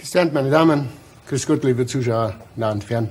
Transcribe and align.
Gestern, 0.00 0.32
meine 0.32 0.48
Damen, 0.48 0.88
grüß 1.28 1.46
Gott, 1.46 1.62
liebe 1.62 1.84
Zuschauer, 1.84 2.34
nah 2.56 2.72
und 2.72 2.82
fern. 2.82 3.10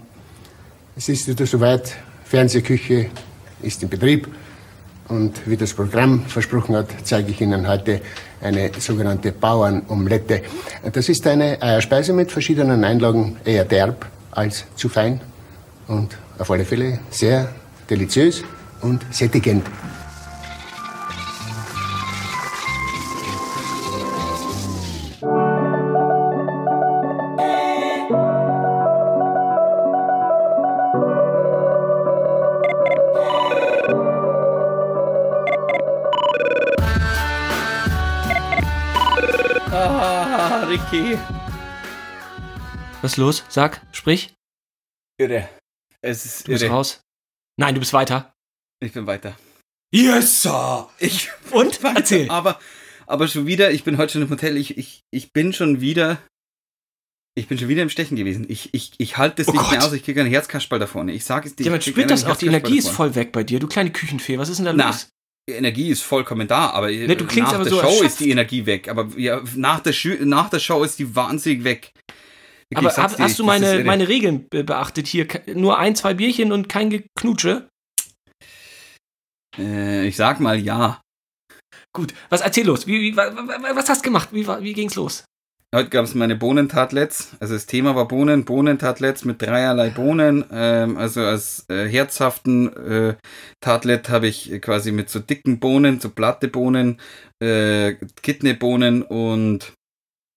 Es 0.97 1.07
ist 1.07 1.27
wieder 1.27 1.45
soweit, 1.45 1.95
Fernsehküche 2.23 3.11
ist 3.61 3.83
in 3.83 3.89
Betrieb. 3.89 4.27
Und 5.07 5.47
wie 5.47 5.55
das 5.55 5.71
Programm 5.71 6.25
versprochen 6.25 6.75
hat, 6.75 6.87
zeige 7.03 7.29
ich 7.29 7.41
Ihnen 7.41 7.67
heute 7.67 8.01
eine 8.41 8.71
sogenannte 8.79 9.31
Bauernomelette. 9.31 10.41
Das 10.91 11.09
ist 11.09 11.27
eine 11.27 11.61
Eierspeise 11.61 12.11
mit 12.11 12.31
verschiedenen 12.31 12.83
Einlagen, 12.83 13.37
eher 13.45 13.65
derb 13.65 14.07
als 14.31 14.65
zu 14.75 14.89
fein 14.89 15.21
und 15.87 16.17
auf 16.39 16.49
alle 16.49 16.65
Fälle 16.65 17.01
sehr 17.11 17.53
deliziös 17.87 18.43
und 18.81 19.05
sättigend. 19.11 19.63
Ah, 40.39 40.63
Ricky. 40.69 41.17
Was 43.01 43.11
ist 43.11 43.17
los? 43.17 43.43
Sag, 43.49 43.81
sprich. 43.91 44.33
Irre. 45.19 45.49
Es 46.01 46.25
ist 46.25 46.47
Du 46.47 46.51
bist 46.53 46.63
irre. 46.63 46.71
raus. 46.73 47.01
Nein, 47.59 47.73
du 47.75 47.79
bist 47.81 47.91
weiter. 47.93 48.33
Ich 48.81 48.93
bin 48.93 49.05
weiter. 49.05 49.37
Yes, 49.93 50.41
sir. 50.43 50.89
Ich 50.99 51.29
Und? 51.51 51.83
weiter. 51.83 51.97
Erzähl. 51.99 52.29
Aber, 52.31 52.59
aber 53.05 53.27
schon 53.27 53.47
wieder, 53.47 53.71
ich 53.71 53.83
bin 53.83 53.97
heute 53.97 54.13
schon 54.13 54.21
im 54.21 54.29
Hotel, 54.29 54.55
ich, 54.55 54.77
ich, 54.77 55.01
ich 55.11 55.33
bin 55.33 55.51
schon 55.51 55.81
wieder. 55.81 56.21
Ich 57.35 57.47
bin 57.47 57.57
schon 57.57 57.67
wieder 57.67 57.83
im 57.83 57.89
Stechen 57.89 58.15
gewesen. 58.17 58.45
Ich, 58.49 58.73
ich, 58.73 58.93
ich 58.97 59.17
halte 59.17 59.37
das 59.43 59.47
Oh 59.49 59.51
nicht 59.51 59.69
mehr 59.71 59.79
Gott. 59.79 59.87
aus. 59.89 59.93
Ich 59.93 60.03
kriege 60.03 60.19
einen 60.21 60.29
Herzkasperl 60.29 60.79
da 60.79 60.87
vorne. 60.87 61.11
Ich 61.13 61.23
sage 61.25 61.47
es 61.47 61.55
dir. 61.55 61.65
Ja, 61.65 61.71
man 61.71 61.81
spürt 61.81 62.09
das 62.09 62.25
auch. 62.25 62.35
Die 62.37 62.47
Energie 62.47 62.77
ist 62.77 62.89
voll 62.89 63.15
weg 63.15 63.31
bei 63.31 63.43
dir. 63.43 63.59
Du 63.59 63.67
kleine 63.67 63.91
Küchenfee. 63.91 64.37
Was 64.37 64.49
ist 64.49 64.57
denn 64.57 64.65
da 64.65 64.73
Na, 64.73 64.87
los? 64.87 65.09
Energie 65.51 65.89
ist 65.89 66.01
vollkommen 66.03 66.47
da, 66.47 66.69
aber 66.71 66.89
Ne, 66.91 67.15
du 67.15 67.25
klingst 67.25 67.51
nach 67.51 67.59
aber 67.59 67.63
der 67.63 67.73
so 67.73 67.79
Show 67.81 67.87
erschöpft. 67.87 68.05
ist 68.05 68.19
die 68.19 68.29
Energie 68.31 68.65
weg. 68.65 68.87
Aber 68.89 69.07
ja, 69.17 69.41
nach, 69.55 69.79
der 69.81 69.93
Schu 69.93 70.15
nach 70.23 70.49
der 70.49 70.59
Show 70.59 70.83
ist 70.83 70.99
die 70.99 71.15
wahnsinnig 71.15 71.63
weg. 71.63 71.91
Wirklich, 72.71 72.87
Aber 72.93 73.03
hab, 73.03 73.15
dir, 73.17 73.23
hast 73.23 73.39
du 73.39 73.43
meine, 73.43 73.73
irre. 73.75 73.83
meine 73.83 74.07
Regeln 74.07 74.47
be- 74.49 74.63
beachtet 74.63 75.07
hier? 75.07 75.27
Nur 75.55 75.79
ein, 75.79 75.95
zwei 75.95 76.13
Bierchen 76.13 76.51
und 76.51 76.69
kein 76.69 76.89
Geknutsche? 76.89 77.67
Äh, 79.57 80.07
ich 80.07 80.15
sag 80.15 80.39
mal 80.39 80.59
ja. 80.59 81.01
Gut, 81.95 82.13
was 82.29 82.41
erzähl 82.41 82.65
los? 82.67 82.85
Wie, 82.85 83.01
wie, 83.01 83.17
wa- 83.17 83.35
wa- 83.35 83.75
was 83.75 83.89
hast 83.89 84.01
du 84.01 84.09
gemacht? 84.09 84.29
Wie, 84.31 84.47
wie 84.47 84.73
ging's 84.73 84.95
los? 84.95 85.25
Heute 85.73 85.89
gab 85.89 86.05
es 86.05 86.15
meine 86.15 86.35
Bohnentatlets. 86.35 87.37
Also 87.39 87.53
das 87.53 87.67
Thema 87.67 87.95
war 87.95 88.07
Bohnen, 88.07 88.43
Bohnentatlets 88.43 89.23
mit 89.23 89.39
dreierlei 89.39 89.91
Bohnen. 89.91 90.43
Ähm, 90.51 90.97
also 90.97 91.21
als 91.21 91.69
äh, 91.69 91.87
herzhaften 91.87 92.75
äh, 92.75 93.15
Tatlet 93.61 94.09
habe 94.09 94.27
ich 94.27 94.59
quasi 94.61 94.91
mit 94.91 95.11
so 95.11 95.19
dicken 95.19 95.59
Bohnen, 95.59 95.99
so 95.99 96.09
platte 96.09 96.47
Bohnen, 96.47 96.99
äh, 97.39 97.93
Kidneybohnen 98.23 99.03
und 99.03 99.73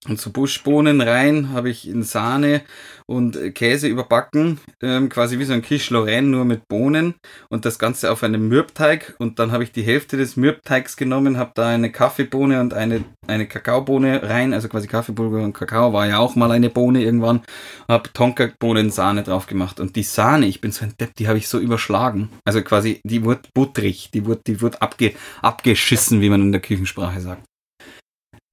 und 0.08 0.20
so 0.20 0.30
Buschbohnen 0.30 1.00
rein 1.00 1.50
habe 1.50 1.70
ich 1.70 1.88
in 1.88 2.02
Sahne 2.02 2.62
und 3.06 3.54
Käse 3.54 3.86
überbacken, 3.86 4.58
ähm, 4.82 5.08
quasi 5.08 5.38
wie 5.38 5.44
so 5.44 5.52
ein 5.52 5.62
Quiche 5.62 5.94
Lorraine, 5.94 6.26
nur 6.26 6.44
mit 6.44 6.66
Bohnen 6.66 7.14
und 7.50 7.64
das 7.64 7.78
Ganze 7.78 8.10
auf 8.10 8.24
einem 8.24 8.48
Mürbteig. 8.48 9.14
Und 9.18 9.38
dann 9.38 9.52
habe 9.52 9.62
ich 9.62 9.70
die 9.70 9.84
Hälfte 9.84 10.16
des 10.16 10.36
Mürbteigs 10.36 10.96
genommen, 10.96 11.36
habe 11.36 11.52
da 11.54 11.68
eine 11.68 11.92
Kaffeebohne 11.92 12.60
und 12.60 12.74
eine, 12.74 13.04
eine 13.28 13.46
Kakaobohne 13.46 14.24
rein, 14.24 14.54
also 14.54 14.68
quasi 14.68 14.88
Kaffeebohne 14.88 15.44
und 15.44 15.52
Kakao 15.52 15.92
war 15.92 16.08
ja 16.08 16.18
auch 16.18 16.34
mal 16.34 16.50
eine 16.50 16.68
Bohne 16.68 17.00
irgendwann, 17.02 17.42
habe 17.86 18.12
Tonka-Bohnen 18.12 18.90
Sahne 18.90 19.22
drauf 19.22 19.46
gemacht. 19.46 19.78
Und 19.78 19.94
die 19.94 20.02
Sahne, 20.02 20.46
ich 20.46 20.60
bin 20.60 20.72
so 20.72 20.84
ein 20.84 20.94
Depp, 20.98 21.14
die 21.14 21.28
habe 21.28 21.38
ich 21.38 21.46
so 21.46 21.60
überschlagen, 21.60 22.28
also 22.44 22.60
quasi, 22.62 23.00
die 23.04 23.22
wurde 23.22 23.42
butterig, 23.54 24.10
die 24.12 24.26
wurde, 24.26 24.40
die 24.48 24.60
wurde 24.60 24.82
abge, 24.82 25.14
abgeschissen, 25.42 26.20
wie 26.20 26.30
man 26.30 26.42
in 26.42 26.50
der 26.50 26.60
Küchensprache 26.60 27.20
sagt. 27.20 27.51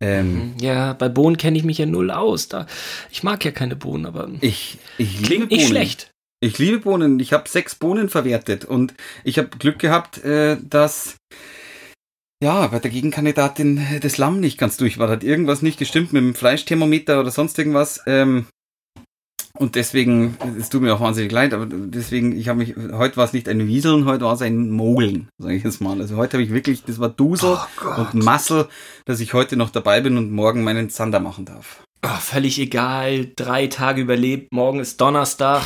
Ähm, 0.01 0.53
Ja, 0.59 0.93
bei 0.93 1.09
Bohnen 1.09 1.37
kenne 1.37 1.57
ich 1.57 1.63
mich 1.63 1.77
ja 1.77 1.85
null 1.85 2.11
aus. 2.11 2.47
Da, 2.47 2.67
ich 3.11 3.23
mag 3.23 3.43
ja 3.43 3.51
keine 3.51 3.75
Bohnen, 3.75 4.05
aber 4.05 4.29
Ich, 4.41 4.77
ich 4.97 5.13
liebe 5.15 5.25
klingt 5.25 5.51
nicht 5.51 5.59
Bohnen. 5.61 5.67
schlecht. 5.69 6.11
Ich 6.41 6.57
liebe 6.57 6.79
Bohnen. 6.79 7.19
Ich 7.19 7.33
habe 7.33 7.49
sechs 7.49 7.75
Bohnen 7.75 8.07
verwertet 8.09 8.63
und 8.63 8.93
ich 9.25 9.37
habe 9.37 9.49
Glück 9.57 9.79
gehabt, 9.79 10.23
äh, 10.23 10.57
dass 10.61 11.17
ja 12.41 12.67
bei 12.67 12.79
der 12.79 12.91
Gegenkandidatin 12.91 13.85
das 14.01 14.17
Lamm 14.17 14.39
nicht 14.39 14.57
ganz 14.57 14.77
durch 14.77 14.97
war. 14.99 15.09
Hat 15.09 15.23
irgendwas 15.25 15.61
nicht 15.61 15.77
gestimmt 15.79 16.13
mit 16.13 16.21
dem 16.23 16.35
Fleischthermometer 16.35 17.19
oder 17.19 17.31
sonst 17.31 17.57
irgendwas. 17.59 18.01
Ähm, 18.07 18.45
und 19.59 19.75
deswegen, 19.75 20.37
es 20.57 20.69
tut 20.69 20.81
mir 20.81 20.93
auch 20.93 21.01
wahnsinnig 21.01 21.31
leid, 21.31 21.53
aber 21.53 21.67
deswegen, 21.69 22.35
ich 22.37 22.47
habe 22.47 22.59
mich, 22.59 22.75
heute 22.93 23.17
war 23.17 23.25
es 23.25 23.33
nicht 23.33 23.49
ein 23.49 23.67
Wieseln, 23.67 24.05
heute 24.05 24.23
war 24.23 24.33
es 24.33 24.41
ein 24.41 24.71
Mogeln, 24.71 25.27
sage 25.37 25.55
ich 25.55 25.63
jetzt 25.65 25.81
mal. 25.81 25.99
Also 25.99 26.15
heute 26.15 26.37
habe 26.37 26.43
ich 26.43 26.51
wirklich, 26.51 26.85
das 26.85 26.97
war 26.99 27.09
Dusel 27.09 27.57
und 27.97 28.13
Massel, 28.13 28.67
dass 29.03 29.19
ich 29.19 29.33
heute 29.33 29.57
noch 29.57 29.69
dabei 29.69 29.99
bin 29.99 30.17
und 30.17 30.31
morgen 30.31 30.63
meinen 30.63 30.89
Zander 30.89 31.19
machen 31.19 31.43
darf. 31.43 31.83
Ah, 32.01 32.17
völlig 32.17 32.57
egal. 32.59 33.27
Drei 33.35 33.67
Tage 33.67 34.01
überlebt. 34.01 34.53
Morgen 34.53 34.79
ist 34.79 35.01
Donnerstag. 35.01 35.63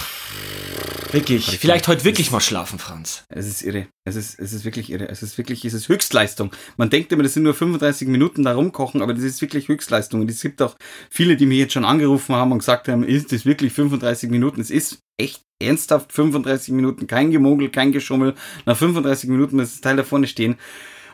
Wirklich. 1.14 1.46
Vielleicht 1.60 1.88
heute 1.88 2.04
wirklich 2.04 2.32
mal 2.32 2.40
schlafen, 2.42 2.80
Franz. 2.80 3.24
Es 3.30 3.48
ist 3.48 3.62
irre. 3.62 3.88
Es 4.04 4.16
ist, 4.16 4.40
es 4.40 4.52
ist 4.54 4.66
wirklich 4.66 4.92
irre. 4.92 5.08
Es 5.10 5.22
ist 5.24 5.38
wirklich, 5.38 5.64
es 5.64 5.74
ist 5.74 5.88
Höchstleistung. 5.88 6.52
Man 6.78 6.90
denkt 6.90 7.12
immer, 7.12 7.24
das 7.24 7.34
sind 7.34 7.44
nur 7.44 7.54
35 7.54 8.08
Minuten 8.08 8.44
da 8.44 8.54
rumkochen, 8.54 9.02
aber 9.02 9.14
das 9.14 9.24
ist 9.24 9.42
wirklich 9.42 9.68
Höchstleistung. 9.68 10.22
Und 10.22 10.30
es 10.30 10.42
gibt 10.42 10.62
auch 10.62 10.76
viele, 11.10 11.38
die 11.38 11.46
mir 11.46 11.58
jetzt 11.58 11.74
schon 11.74 11.86
angerufen 11.86 12.36
haben 12.36 12.52
und 12.52 12.60
gesagt 12.60 12.88
haben, 12.88 13.04
ist 13.04 13.32
das 13.32 13.46
wirklich 13.46 13.74
35 13.74 14.30
Minuten? 14.30 14.60
Es 14.60 14.70
ist 14.72 15.00
echt 15.18 15.42
ernsthaft 15.62 16.12
35 16.12 16.74
Minuten. 16.74 17.08
Kein 17.08 17.32
Gemogel, 17.32 17.70
kein 17.70 17.92
Geschummel. 17.92 18.34
Nach 18.66 18.76
35 18.76 19.30
Minuten 19.30 19.56
muss 19.58 19.72
das 19.72 19.82
Teil 19.82 19.96
da 19.96 20.04
vorne 20.04 20.28
stehen. 20.28 20.58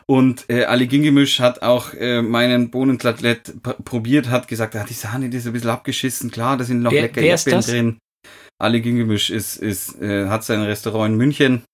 Und 0.06 0.46
äh, 0.48 0.64
Ali 0.64 0.88
Gingemisch 0.88 1.38
hat 1.38 1.62
auch 1.62 1.94
äh, 1.94 2.20
meinen 2.20 2.70
Bohnenklatlett 2.72 3.62
probiert, 3.84 4.28
hat 4.28 4.48
gesagt, 4.48 4.74
ah, 4.74 4.84
die 4.88 4.94
Sahne 4.94 5.28
die 5.30 5.36
ist 5.36 5.46
ein 5.46 5.52
bisschen 5.52 5.70
abgeschissen. 5.70 6.32
Klar, 6.32 6.56
da 6.56 6.64
sind 6.64 6.82
noch 6.82 6.90
Wer- 6.90 7.02
lecker 7.02 7.20
wer 7.20 7.30
Erdbeeren 7.30 7.60
drin. 7.62 7.98
Ali 8.60 8.80
Gingemisch 8.80 9.30
ist, 9.30 9.56
ist, 9.56 10.00
äh, 10.00 10.28
hat 10.28 10.44
sein 10.44 10.62
Restaurant 10.62 11.12
in 11.12 11.16
München. 11.16 11.64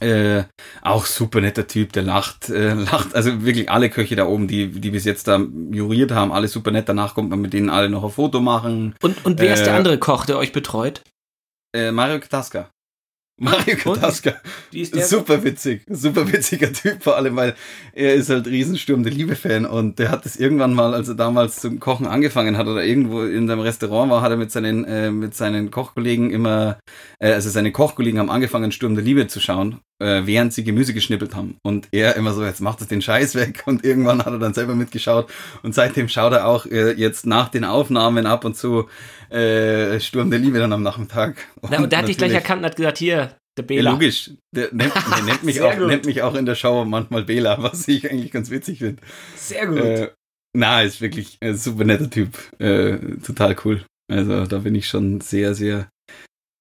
Äh, 0.00 0.44
auch 0.82 1.06
super 1.06 1.40
netter 1.40 1.66
Typ, 1.66 1.92
der 1.92 2.02
lacht, 2.02 2.50
äh, 2.50 2.74
lacht, 2.90 3.14
also 3.14 3.44
wirklich 3.44 3.70
alle 3.70 3.88
Köche 3.88 4.16
da 4.16 4.26
oben, 4.26 4.48
die, 4.48 4.68
die 4.68 4.90
bis 4.90 5.04
jetzt 5.04 5.28
da 5.28 5.38
juriert 5.70 6.10
haben, 6.10 6.32
alle 6.32 6.48
super 6.48 6.70
nett. 6.70 6.88
Danach 6.88 7.14
kommt 7.14 7.30
man 7.30 7.40
mit 7.40 7.52
denen 7.52 7.70
alle 7.70 7.88
noch 7.88 8.04
ein 8.04 8.10
Foto 8.10 8.40
machen. 8.40 8.94
Und, 9.00 9.24
und 9.24 9.38
wer 9.40 9.54
ist 9.54 9.64
der 9.64 9.74
Äh, 9.74 9.76
andere 9.76 9.98
Koch, 9.98 10.26
der 10.26 10.38
euch 10.38 10.52
betreut? 10.52 11.02
Äh, 11.74 11.92
Mario 11.92 12.18
Kataska. 12.20 12.70
Mario? 13.38 13.76
Kataska. 13.76 14.34
Super 14.72 15.44
witzig, 15.44 15.82
super 15.90 16.32
witziger 16.32 16.72
Typ, 16.72 17.02
vor 17.02 17.16
allem, 17.16 17.36
weil 17.36 17.54
er 17.92 18.14
ist 18.14 18.30
halt 18.30 18.46
Riesensturm 18.46 19.02
der 19.02 19.12
Liebe-Fan 19.12 19.66
und 19.66 19.98
der 19.98 20.10
hat 20.10 20.24
es 20.24 20.36
irgendwann 20.36 20.72
mal, 20.72 20.94
als 20.94 21.08
er 21.08 21.16
damals 21.16 21.56
zum 21.56 21.78
Kochen 21.78 22.06
angefangen 22.06 22.56
hat 22.56 22.66
oder 22.66 22.82
irgendwo 22.82 23.22
in 23.22 23.46
seinem 23.46 23.60
Restaurant 23.60 24.10
war, 24.10 24.22
hat 24.22 24.30
er 24.30 24.38
mit 24.38 24.50
seinen, 24.50 24.84
äh, 24.84 25.10
mit 25.10 25.34
seinen 25.34 25.70
Kochkollegen 25.70 26.30
immer, 26.30 26.78
äh, 27.18 27.32
also 27.32 27.50
seine 27.50 27.72
Kochkollegen 27.72 28.18
haben 28.18 28.30
angefangen, 28.30 28.72
Sturm 28.72 28.94
der 28.94 29.04
Liebe 29.04 29.26
zu 29.26 29.40
schauen, 29.40 29.80
äh, 29.98 30.22
während 30.24 30.52
sie 30.52 30.64
Gemüse 30.64 30.94
geschnippelt 30.94 31.34
haben. 31.34 31.56
Und 31.62 31.88
er 31.92 32.16
immer 32.16 32.32
so, 32.32 32.44
jetzt 32.44 32.60
macht 32.60 32.80
es 32.80 32.88
den 32.88 33.02
Scheiß 33.02 33.34
weg 33.34 33.62
und 33.66 33.84
irgendwann 33.84 34.18
hat 34.18 34.32
er 34.32 34.38
dann 34.38 34.54
selber 34.54 34.74
mitgeschaut 34.74 35.30
und 35.62 35.74
seitdem 35.74 36.08
schaut 36.08 36.32
er 36.32 36.46
auch 36.46 36.66
äh, 36.66 36.92
jetzt 36.92 37.26
nach 37.26 37.48
den 37.48 37.64
Aufnahmen 37.64 38.26
ab 38.26 38.44
und 38.44 38.56
zu 38.56 38.88
äh, 39.30 39.98
Sturm 40.00 40.30
der 40.30 40.38
Liebe 40.38 40.58
dann 40.58 40.72
am 40.72 40.82
Nachmittag. 40.82 41.36
Na, 41.62 41.78
und 41.78 41.90
der 41.90 42.00
hat 42.00 42.08
dich 42.08 42.18
gleich 42.18 42.32
erkannt 42.32 42.60
und 42.60 42.66
hat 42.66 42.76
gesagt, 42.76 42.98
hier, 42.98 43.36
der 43.56 43.64
ja, 43.64 43.66
Bela. 43.66 43.90
logisch. 43.92 44.30
Der 44.54 44.68
nennt, 44.72 44.92
der 45.16 45.24
nennt, 45.24 45.42
mich 45.42 45.60
auch, 45.60 45.76
gut. 45.76 45.86
nennt 45.86 46.04
mich 46.04 46.22
auch 46.22 46.34
in 46.34 46.46
der 46.46 46.54
Show 46.54 46.84
manchmal 46.84 47.24
Bela, 47.24 47.62
was 47.62 47.88
ich 47.88 48.10
eigentlich 48.10 48.30
ganz 48.30 48.50
witzig 48.50 48.78
finde. 48.78 49.02
Sehr 49.36 49.66
gut. 49.66 49.78
Äh, 49.78 50.10
na, 50.52 50.82
ist 50.82 51.00
wirklich 51.00 51.38
ein 51.40 51.56
super 51.56 51.84
netter 51.84 52.08
Typ. 52.10 52.30
Äh, 52.58 52.98
total 53.24 53.56
cool. 53.64 53.84
Also 54.10 54.46
da 54.46 54.58
bin 54.58 54.74
ich 54.74 54.88
schon 54.88 55.20
sehr, 55.20 55.54
sehr, 55.54 55.88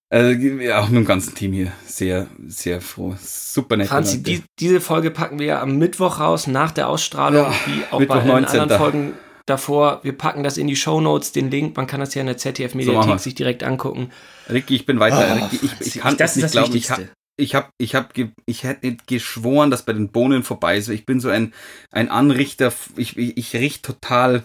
also 0.09 0.29
ja, 0.39 0.79
auch 0.81 0.87
mit 0.89 0.97
dem 0.97 1.05
ganzen 1.05 1.33
Team 1.35 1.51
hier 1.53 1.71
sehr, 1.85 2.27
sehr 2.47 2.81
froh. 2.81 3.15
Super 3.19 3.77
nett. 3.77 3.87
Franzi, 3.87 4.21
die, 4.23 4.43
diese 4.59 4.79
Folge 4.81 5.11
packen 5.11 5.39
wir 5.39 5.45
ja 5.47 5.61
am 5.61 5.77
Mittwoch 5.77 6.19
raus, 6.19 6.47
nach 6.47 6.71
der 6.71 6.87
Ausstrahlung, 6.89 7.45
Ja, 7.45 7.53
wie 7.65 7.83
auch 7.91 7.99
Mittwoch 7.99 8.15
bei 8.15 8.21
allen 8.21 8.41
19. 8.43 8.59
anderen 8.59 8.79
Folgen 8.81 9.13
davor. 9.45 9.99
Wir 10.03 10.13
packen 10.17 10.43
das 10.43 10.57
in 10.57 10.67
die 10.67 10.75
Shownotes, 10.75 11.31
den 11.31 11.51
Link. 11.51 11.75
Man 11.77 11.87
kann 11.87 11.99
das 11.99 12.13
ja 12.13 12.21
in 12.21 12.27
der 12.27 12.35
So 12.37 12.49
ZDF-Mediathek 12.49 13.07
wir's. 13.09 13.23
sich 13.23 13.35
direkt 13.35 13.63
angucken. 13.63 14.11
Ricky, 14.49 14.75
ich 14.75 14.85
bin 14.85 14.99
weiter. 14.99 15.17
Ah, 15.17 15.33
Ricky, 15.45 15.59
ich, 15.63 15.71
Franzi, 15.71 15.87
ich 15.97 16.01
kann 16.01 16.17
das 16.17 16.35
nicht 16.35 16.51
glauben. 16.51 16.75
Ich, 16.75 16.89
Wichtigste. 16.89 17.09
ich, 17.37 17.55
hab, 17.55 17.69
ich, 17.77 17.95
hab, 17.95 18.13
ge- 18.13 18.29
ich 18.45 18.63
hätte 18.63 18.97
geschworen, 19.07 19.69
dass 19.71 19.83
bei 19.85 19.93
den 19.93 20.11
Bohnen 20.11 20.43
vorbei 20.43 20.77
ist. 20.77 20.87
Ich 20.89 21.05
bin 21.05 21.19
so 21.19 21.29
ein, 21.29 21.53
ein 21.91 22.09
Anrichter. 22.09 22.71
Ich, 22.95 23.17
ich, 23.17 23.37
ich 23.37 23.55
richte 23.55 23.93
total 23.93 24.43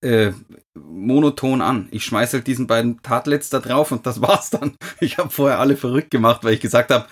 äh, 0.00 0.32
monoton 0.74 1.60
an. 1.62 1.88
Ich 1.90 2.04
schmeiß 2.04 2.32
halt 2.32 2.46
diesen 2.46 2.66
beiden 2.66 3.02
Tatlets 3.02 3.50
da 3.50 3.58
drauf 3.60 3.92
und 3.92 4.06
das 4.06 4.20
war's 4.20 4.50
dann. 4.50 4.76
Ich 5.00 5.18
habe 5.18 5.30
vorher 5.30 5.58
alle 5.58 5.76
verrückt 5.76 6.10
gemacht, 6.10 6.44
weil 6.44 6.54
ich 6.54 6.60
gesagt 6.60 6.90
habe, 6.90 7.06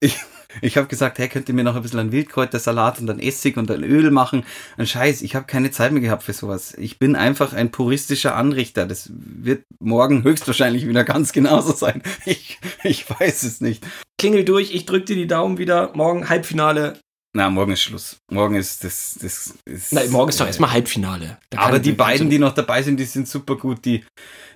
ich, 0.00 0.16
Ich 0.60 0.76
habe 0.76 0.88
gesagt, 0.88 1.18
hey, 1.18 1.28
könnt 1.28 1.48
ihr 1.48 1.54
mir 1.54 1.64
noch 1.64 1.76
ein 1.76 1.82
bisschen 1.82 2.00
einen 2.00 2.12
Wildkräutersalat 2.12 3.00
und 3.00 3.06
dann 3.06 3.20
Essig 3.20 3.56
und 3.56 3.68
dann 3.68 3.84
Öl 3.84 4.10
machen? 4.10 4.44
Ein 4.76 4.86
Scheiß, 4.86 5.22
ich 5.22 5.34
habe 5.34 5.46
keine 5.46 5.70
Zeit 5.70 5.92
mehr 5.92 6.00
gehabt 6.00 6.22
für 6.22 6.32
sowas. 6.32 6.74
Ich 6.78 6.98
bin 6.98 7.16
einfach 7.16 7.52
ein 7.52 7.70
puristischer 7.70 8.34
Anrichter. 8.34 8.86
Das 8.86 9.10
wird 9.12 9.64
morgen 9.78 10.22
höchstwahrscheinlich 10.24 10.88
wieder 10.88 11.04
ganz 11.04 11.32
genauso 11.32 11.72
sein. 11.72 12.02
Ich, 12.24 12.58
ich 12.82 13.08
weiß 13.08 13.44
es 13.44 13.60
nicht. 13.60 13.86
Klingel 14.18 14.44
durch, 14.44 14.74
ich 14.74 14.86
drück 14.86 15.06
dir 15.06 15.16
die 15.16 15.26
Daumen 15.26 15.56
wieder. 15.56 15.92
Morgen 15.94 16.28
Halbfinale. 16.28 16.98
Na, 17.34 17.50
morgen 17.50 17.72
ist 17.72 17.82
Schluss. 17.82 18.16
Morgen 18.30 18.54
ist 18.54 18.84
das. 18.84 19.18
das 19.20 19.54
ist, 19.64 19.92
Nein, 19.92 20.10
morgen 20.10 20.30
ist 20.30 20.40
doch 20.40 20.46
erstmal 20.46 20.72
Halbfinale. 20.72 21.38
Da 21.50 21.60
aber 21.60 21.78
die 21.78 21.92
beiden, 21.92 22.30
die 22.30 22.38
noch 22.38 22.54
dabei 22.54 22.82
sind, 22.82 22.98
die 22.98 23.04
sind 23.04 23.28
super 23.28 23.56
gut. 23.56 23.84
Die, 23.84 24.04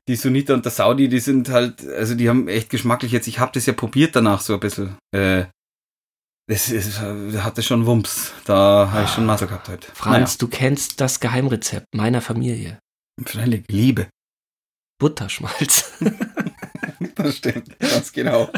die 0.08 0.16
Sunita 0.16 0.54
und 0.54 0.64
der 0.64 0.72
Saudi, 0.72 1.08
die 1.08 1.20
sind 1.20 1.50
halt, 1.50 1.86
also 1.86 2.14
die 2.14 2.28
haben 2.28 2.48
echt 2.48 2.70
geschmacklich 2.70 3.12
jetzt. 3.12 3.26
Ich 3.28 3.38
habe 3.38 3.52
das 3.52 3.66
ja 3.66 3.74
probiert 3.74 4.16
danach 4.16 4.40
so 4.40 4.54
ein 4.54 4.60
bisschen. 4.60 4.96
Äh, 5.14 5.44
das 6.48 6.70
ist, 6.70 6.98
äh, 6.98 7.38
hatte 7.40 7.62
schon 7.62 7.86
Wumms. 7.86 8.32
Da 8.46 8.90
habe 8.90 9.04
ich 9.04 9.10
schon 9.10 9.26
Masse 9.26 9.46
gehabt 9.46 9.69
heute. 9.69 9.86
Franz, 9.94 10.38
du 10.38 10.48
kennst 10.48 11.00
das 11.00 11.20
Geheimrezept 11.20 11.86
meiner 11.94 12.20
Familie. 12.20 12.78
Naja, 13.19 13.30
freilich, 13.30 13.64
Liebe. 13.69 14.08
Butterschmalz. 14.98 15.92
Das 17.14 17.37
stimmt, 17.37 17.78
ganz 17.78 18.12
genau. 18.12 18.50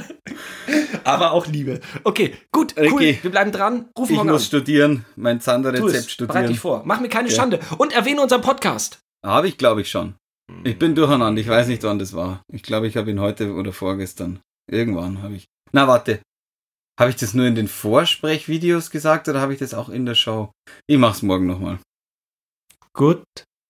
Aber 1.05 1.33
auch 1.33 1.47
Liebe. 1.47 1.81
Okay, 2.05 2.35
gut, 2.53 2.75
cool. 2.77 2.93
Okay. 2.93 3.19
Wir 3.23 3.31
bleiben 3.31 3.53
dran. 3.53 3.89
Ruf 3.99 4.11
Ich 4.11 4.17
morgen 4.17 4.31
muss 4.31 4.43
an. 4.43 4.47
studieren, 4.47 5.05
mein 5.17 5.41
Zander-Rezept 5.41 5.85
es. 5.95 6.17
Bereit 6.17 6.49
dich 6.49 6.57
studieren. 6.57 6.57
vor. 6.57 6.83
Mach 6.85 7.01
mir 7.01 7.09
keine 7.09 7.29
Ja. 7.29 7.35
Schande. 7.37 7.61
Und 7.79 7.93
erwähne 7.93 8.21
unseren 8.23 8.41
Podcast. 8.43 9.01
Habe 9.25 9.49
ich, 9.49 9.59
glaube 9.59 9.81
ich, 9.83 9.91
schon. 9.91 10.15
Ich 10.63 10.79
bin 10.79 10.95
durcheinander. 10.95 11.41
Ich 11.41 11.49
weiß 11.49 11.69
nicht, 11.69 11.83
wann 11.83 11.99
das 11.99 12.13
war. 12.13 12.43
Ich 12.53 12.63
glaube, 12.63 12.87
ich 12.87 12.97
habe 12.97 13.11
ihn 13.11 13.21
heute 13.21 13.53
oder 13.55 13.73
vorgestern. 13.73 14.41
Irgendwann 14.71 15.23
habe 15.23 15.35
ich. 15.37 15.47
Na, 15.73 15.89
warte. 15.89 16.21
Habe 17.01 17.11
ich 17.11 17.17
das 17.17 17.35
nur 17.35 17.47
in 17.47 17.55
den 17.55 17.67
Vorsprechvideos 17.69 18.91
gesagt 18.91 19.29
oder 19.29 19.41
habe 19.41 19.53
ich 19.53 19.59
das 19.59 19.75
auch 19.75 19.89
in 19.89 20.07
der 20.07 20.15
Show? 20.15 20.53
Ich 20.87 20.99
mach's 20.99 21.23
morgen 21.23 21.47
nochmal. 21.47 21.79
Gut. 22.93 23.25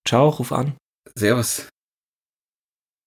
Ciao, 0.07 0.29
ruf 0.29 0.53
an. 0.53 0.75
Servus. 1.17 1.69